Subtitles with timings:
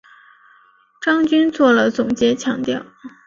[0.99, 2.83] 张军作了总结强调